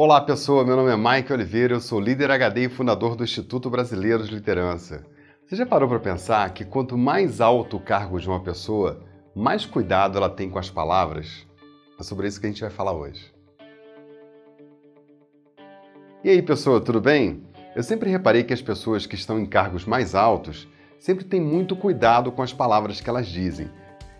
[0.00, 3.68] Olá pessoa, meu nome é Mike Oliveira, eu sou líder HD e fundador do Instituto
[3.68, 5.04] Brasileiro de Liderança.
[5.44, 9.02] Você já parou para pensar que quanto mais alto o cargo de uma pessoa,
[9.34, 11.44] mais cuidado ela tem com as palavras?
[11.98, 13.34] É sobre isso que a gente vai falar hoje.
[16.22, 17.42] E aí pessoa, tudo bem?
[17.74, 21.74] Eu sempre reparei que as pessoas que estão em cargos mais altos sempre têm muito
[21.74, 23.68] cuidado com as palavras que elas dizem.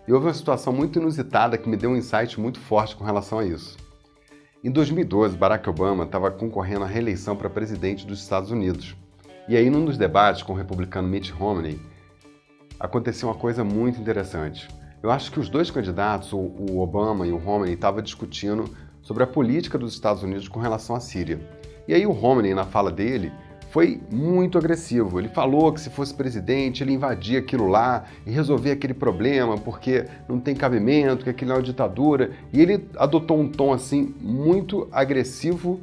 [0.05, 3.39] E houve uma situação muito inusitada que me deu um insight muito forte com relação
[3.39, 3.88] a isso.
[4.61, 8.93] Em 2012, Barack Obama estava concorrendo à reeleição para presidente dos Estados Unidos.
[9.47, 11.79] E aí, num dos debates com o republicano Mitt Romney,
[12.77, 14.67] aconteceu uma coisa muito interessante.
[15.01, 18.65] Eu acho que os dois candidatos, o Obama e o Romney, estavam discutindo
[19.01, 21.39] sobre a política dos Estados Unidos com relação à Síria.
[21.87, 23.31] E aí o Romney, na fala dele,
[23.69, 25.19] foi muito agressivo.
[25.19, 30.05] Ele falou que se fosse presidente, ele invadia aquilo lá e resolvia aquele problema porque
[30.27, 32.31] não tem cabimento, que aquilo é uma ditadura.
[32.51, 35.79] E ele adotou um tom assim muito agressivo,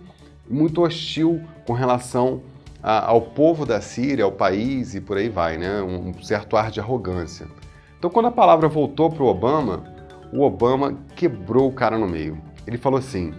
[0.49, 2.43] muito hostil com relação
[2.83, 5.81] a, ao povo da Síria, ao país e por aí vai, né?
[5.81, 7.47] Um certo ar de arrogância.
[7.99, 9.85] Então, quando a palavra voltou para o Obama,
[10.33, 12.37] o Obama quebrou o cara no meio.
[12.67, 13.33] Ele falou assim: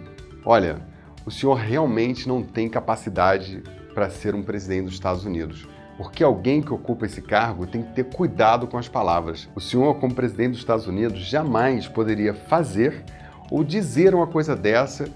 [0.45, 0.79] Olha,
[1.25, 3.61] o senhor realmente não tem capacidade
[3.97, 5.67] para ser um presidente dos Estados Unidos.
[5.97, 9.49] Porque alguém que ocupa esse cargo tem que ter cuidado com as palavras.
[9.55, 13.03] O senhor, como presidente dos Estados Unidos, jamais poderia fazer
[13.49, 15.09] ou dizer uma coisa dessa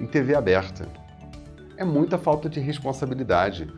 [0.00, 0.88] em TV aberta.
[1.76, 3.72] É muita falta de responsabilidade.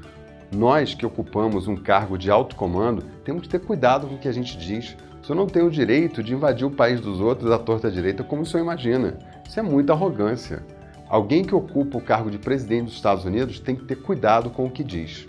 [0.51, 4.29] Nós que ocupamos um cargo de alto comando temos que ter cuidado com o que
[4.29, 4.97] a gente diz.
[5.23, 8.25] O senhor não tem o direito de invadir o país dos outros à torta direita
[8.25, 9.19] como o senhor imagina.
[9.47, 10.63] Isso é muita arrogância.
[11.09, 14.67] Alguém que ocupa o cargo de presidente dos Estados Unidos tem que ter cuidado com
[14.67, 15.27] o que diz.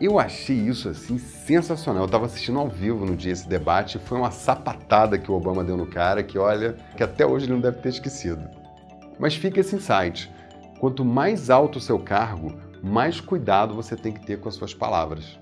[0.00, 2.02] Eu achei isso assim sensacional.
[2.02, 5.34] Eu estava assistindo ao vivo no dia esse debate e foi uma sapatada que o
[5.34, 8.48] Obama deu no cara que olha, que até hoje ele não deve ter esquecido.
[9.18, 10.32] Mas fica esse insight.
[10.78, 14.72] Quanto mais alto o seu cargo, mais cuidado você tem que ter com as suas
[14.72, 15.40] palavras.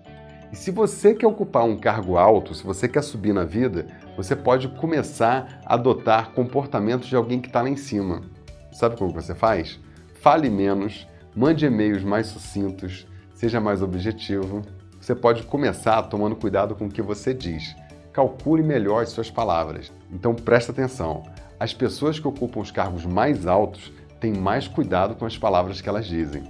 [0.51, 4.35] E se você quer ocupar um cargo alto, se você quer subir na vida, você
[4.35, 8.23] pode começar a adotar comportamentos de alguém que está lá em cima.
[8.77, 9.81] Sabe como você faz?
[10.21, 14.61] Fale menos, mande e-mails mais sucintos, seja mais objetivo.
[15.01, 17.75] Você pode começar tomando cuidado com o que você diz.
[18.13, 19.91] Calcule melhor as suas palavras.
[20.13, 21.23] Então presta atenção.
[21.59, 25.89] As pessoas que ocupam os cargos mais altos têm mais cuidado com as palavras que
[25.89, 26.45] elas dizem.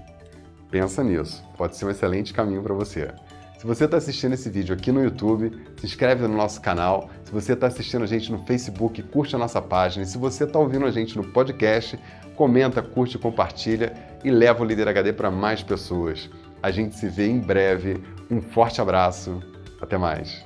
[0.68, 3.14] Pensa nisso, pode ser um excelente caminho para você.
[3.58, 7.08] Se você está assistindo esse vídeo aqui no YouTube, se inscreve no nosso canal.
[7.24, 10.04] Se você está assistindo a gente no Facebook, curte a nossa página.
[10.04, 11.98] E se você está ouvindo a gente no podcast,
[12.34, 16.28] comenta, curte, compartilha e leva o Líder HD para mais pessoas.
[16.62, 18.02] A gente se vê em breve.
[18.30, 19.42] Um forte abraço.
[19.80, 20.44] Até mais.